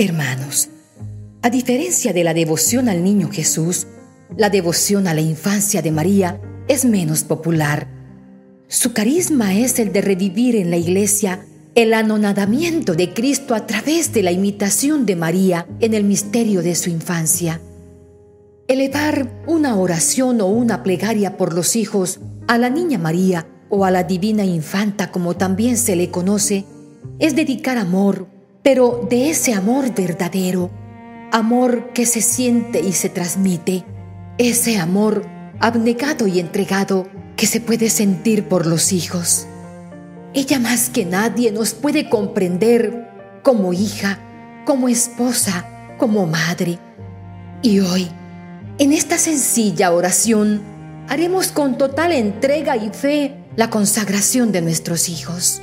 [0.00, 0.68] Hermanos,
[1.42, 3.88] a diferencia de la devoción al niño Jesús,
[4.36, 7.88] la devoción a la infancia de María es menos popular.
[8.68, 14.12] Su carisma es el de revivir en la iglesia el anonadamiento de Cristo a través
[14.12, 17.60] de la imitación de María en el misterio de su infancia.
[18.68, 23.90] Elevar una oración o una plegaria por los hijos a la niña María o a
[23.90, 26.66] la divina infanta como también se le conoce,
[27.18, 30.70] es dedicar amor, pero de ese amor verdadero,
[31.32, 33.84] amor que se siente y se transmite,
[34.38, 35.24] ese amor
[35.60, 39.46] abnegado y entregado que se puede sentir por los hijos.
[40.34, 43.08] Ella más que nadie nos puede comprender
[43.42, 44.18] como hija,
[44.64, 45.66] como esposa,
[45.98, 46.78] como madre.
[47.62, 48.08] Y hoy,
[48.78, 50.62] en esta sencilla oración,
[51.08, 55.60] haremos con total entrega y fe la consagración de nuestros hijos.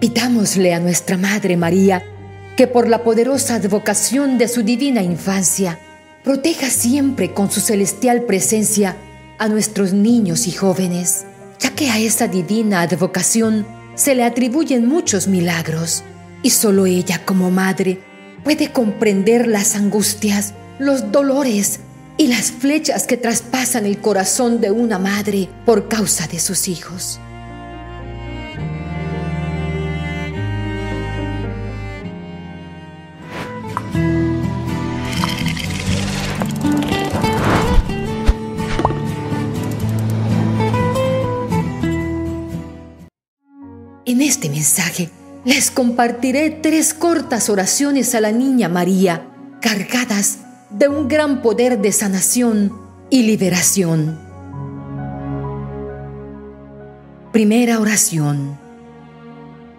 [0.00, 2.02] Pidámosle a nuestra Madre María
[2.56, 5.78] que por la poderosa advocación de su divina infancia,
[6.24, 8.96] proteja siempre con su celestial presencia
[9.38, 11.24] a nuestros niños y jóvenes,
[11.58, 16.02] ya que a esa divina advocación se le atribuyen muchos milagros
[16.42, 18.00] y solo ella como madre
[18.44, 21.80] puede comprender las angustias, los dolores
[22.16, 27.20] y las flechas que traspasan el corazón de una madre por causa de sus hijos.
[44.10, 45.08] En este mensaje
[45.44, 49.28] les compartiré tres cortas oraciones a la niña María,
[49.60, 52.76] cargadas de un gran poder de sanación
[53.08, 54.18] y liberación.
[57.30, 58.58] Primera oración.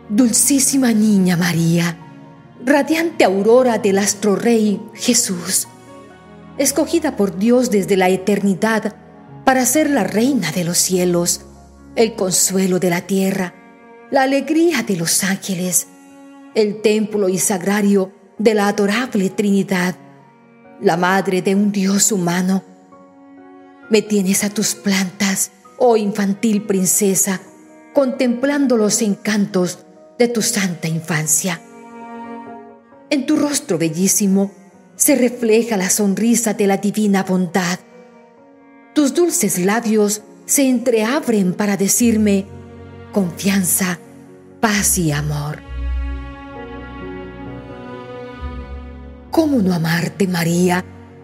[0.08, 1.98] Dulcísima niña María,
[2.64, 5.68] radiante aurora del astro rey Jesús,
[6.58, 8.96] escogida por Dios desde la eternidad
[9.44, 11.42] para ser la reina de los cielos,
[11.98, 13.56] el consuelo de la tierra,
[14.12, 15.88] la alegría de los ángeles,
[16.54, 19.96] el templo y sagrario de la adorable Trinidad,
[20.82, 22.62] la madre de un Dios humano.
[23.90, 27.40] Me tienes a tus plantas, oh infantil princesa,
[27.94, 29.80] contemplando los encantos
[30.20, 31.62] de tu santa infancia.
[33.10, 34.52] En tu rostro bellísimo
[34.98, 37.80] se refleja la sonrisa de la divina bondad.
[38.94, 42.46] Tus dulces labios se entreabren para decirme,
[43.12, 44.00] confianza,
[44.60, 45.60] paz y amor.
[49.30, 50.84] ¿Cómo no amarte, María,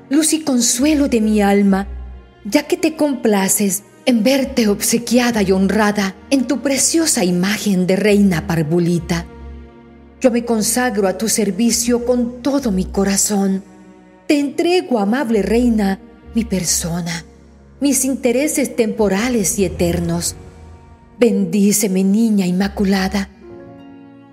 [0.10, 1.88] luz y consuelo de mi alma,
[2.46, 8.48] ya que te complaces en verte obsequiada y honrada en tu preciosa imagen de reina
[8.48, 9.26] parvulita?
[10.22, 13.64] Yo me consagro a tu servicio con todo mi corazón.
[14.28, 16.00] Te entrego, amable reina,
[16.34, 17.24] mi persona,
[17.80, 20.36] mis intereses temporales y eternos
[21.20, 23.30] Bendíceme, niña inmaculada.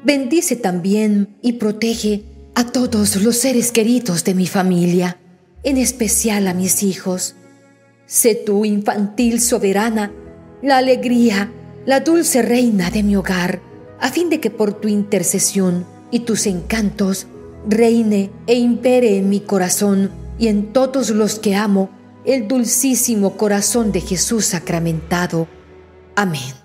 [0.05, 2.25] Bendice también y protege
[2.55, 5.19] a todos los seres queridos de mi familia,
[5.63, 7.37] en especial a mis hijos.
[8.05, 10.13] Sé tú, infantil soberana,
[10.63, 11.51] la alegría,
[11.87, 13.63] la dulce reina de mi hogar,
[13.99, 17.27] a fin de que por tu intercesión y tus encantos
[17.67, 21.89] reine e impere en mi corazón y en todos los que amo
[22.27, 25.49] el dulcísimo corazón de Jesús sacramentado.
[26.15, 26.64] Amén.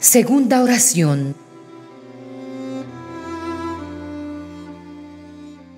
[0.00, 1.34] Segunda oración.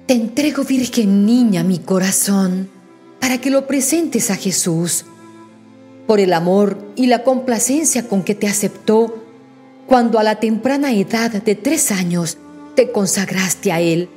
[0.06, 2.69] Te entrego, Virgen Niña, mi corazón,
[3.19, 5.06] para que lo presentes a Jesús,
[6.06, 9.25] por el amor y la complacencia con que te aceptó
[9.86, 12.36] cuando a la temprana edad de tres años
[12.76, 14.10] te consagraste a Él.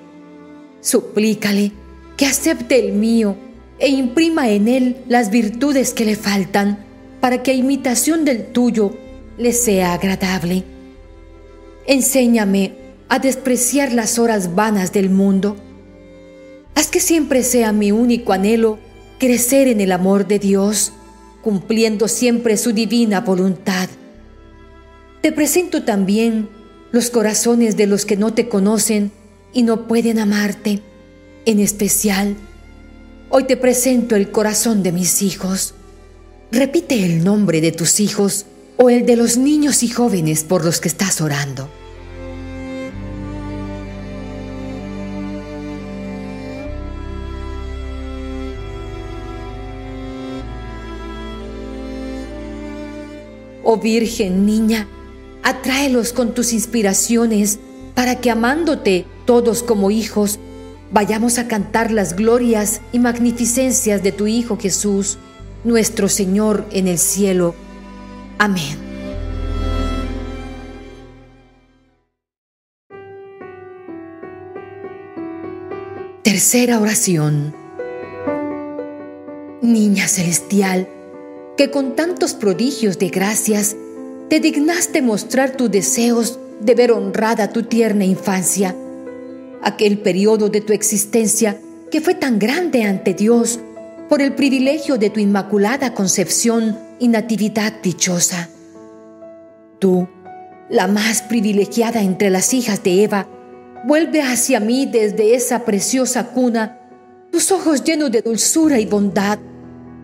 [0.82, 1.72] Suplícale
[2.18, 3.38] que acepte el mío
[3.80, 6.84] e imprima en Él las virtudes que le faltan,
[7.22, 8.98] para que a imitación del tuyo
[9.38, 10.64] le sea agradable.
[11.86, 12.76] Enséñame
[13.10, 15.58] a despreciar las horas vanas del mundo.
[16.76, 18.80] Haz que siempre sea mi único anhelo
[19.20, 20.94] crecer en el amor de Dios,
[21.42, 23.90] cumpliendo siempre su divina voluntad.
[25.22, 26.50] Te presento también
[26.92, 29.12] los corazones de los que no te conocen
[29.54, 30.82] y no pueden amarte.
[31.46, 32.36] En especial,
[33.30, 35.76] hoy te presento el corazón de mis hijos.
[36.52, 38.46] Repite el nombre de tus hijos
[38.78, 41.70] o el de los niños y jóvenes por los que estás orando.
[53.66, 54.88] Oh Virgen Niña,
[55.42, 57.60] atráelos con tus inspiraciones
[57.96, 60.40] para que amándote todos como hijos,
[60.92, 65.18] vayamos a cantar las glorias y magnificencias de tu Hijo Jesús,
[65.64, 67.56] nuestro Señor en el cielo
[68.38, 68.78] Amén.
[76.24, 77.54] Tercera oración.
[79.62, 80.88] Niña celestial,
[81.58, 83.76] que con tantos prodigios de gracias
[84.30, 88.76] te dignaste mostrar tus deseos de ver honrada tu tierna infancia,
[89.62, 91.60] aquel periodo de tu existencia
[91.92, 93.60] que fue tan grande ante Dios
[94.10, 98.48] por el privilegio de tu inmaculada concepción y natividad dichosa.
[99.78, 100.08] Tú,
[100.70, 103.28] la más privilegiada entre las hijas de Eva,
[103.86, 106.80] vuelve hacia mí desde esa preciosa cuna
[107.30, 109.38] tus ojos llenos de dulzura y bondad,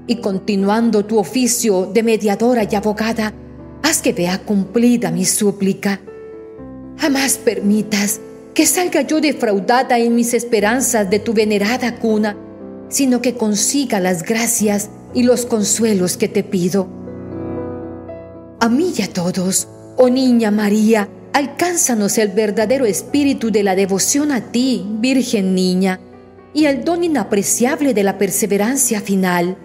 [0.07, 3.33] y continuando tu oficio de mediadora y abogada,
[3.81, 6.01] haz que vea cumplida mi súplica.
[6.97, 8.19] Jamás permitas
[8.53, 12.35] que salga yo defraudada en mis esperanzas de tu venerada cuna,
[12.89, 16.87] sino que consiga las gracias y los consuelos que te pido.
[18.59, 19.67] A mí y a todos,
[19.97, 25.99] oh niña María, alcánzanos el verdadero espíritu de la devoción a ti, Virgen Niña,
[26.53, 29.57] y el don inapreciable de la perseverancia final.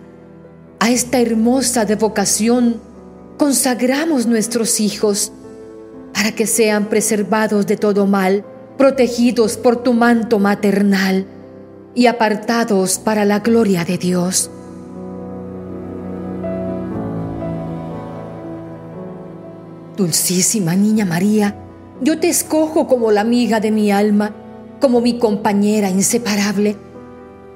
[0.80, 2.80] A esta hermosa devocación
[3.36, 5.32] consagramos nuestros hijos
[6.12, 8.44] para que sean preservados de todo mal,
[8.78, 11.26] protegidos por tu manto maternal
[11.94, 14.50] y apartados para la gloria de Dios.
[19.96, 21.56] Dulcísima Niña María,
[22.00, 24.34] yo te escojo como la amiga de mi alma,
[24.80, 26.76] como mi compañera inseparable.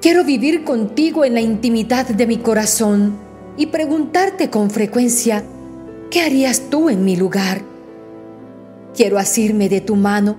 [0.01, 3.17] Quiero vivir contigo en la intimidad de mi corazón
[3.57, 5.43] y preguntarte con frecuencia,
[6.09, 7.61] ¿qué harías tú en mi lugar?
[8.95, 10.37] Quiero asirme de tu mano,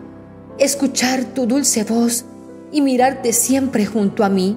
[0.59, 2.25] escuchar tu dulce voz
[2.73, 4.57] y mirarte siempre junto a mí.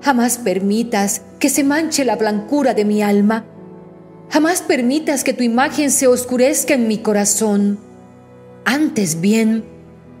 [0.00, 3.44] Jamás permitas que se manche la blancura de mi alma
[4.30, 7.78] Jamás permitas que tu imagen se oscurezca en mi corazón.
[8.64, 9.64] Antes bien,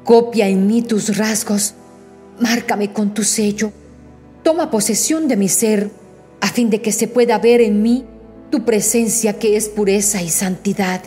[0.04, 1.74] copia en mí tus rasgos,
[2.40, 3.72] márcame con tu sello,
[4.42, 5.90] toma posesión de mi ser,
[6.40, 8.04] a fin de que se pueda ver en mí
[8.50, 11.02] tu presencia que es pureza y santidad.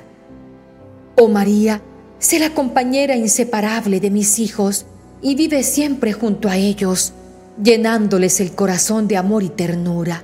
[1.15, 1.81] Oh María,
[2.19, 4.85] sé la compañera inseparable de mis hijos
[5.21, 7.13] y vive siempre junto a ellos,
[7.61, 10.23] llenándoles el corazón de amor y ternura.